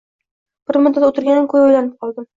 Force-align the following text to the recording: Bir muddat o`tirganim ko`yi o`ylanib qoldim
Bir 0.71 0.79
muddat 0.87 1.05
o`tirganim 1.11 1.47
ko`yi 1.53 1.63
o`ylanib 1.69 1.93
qoldim 2.03 2.29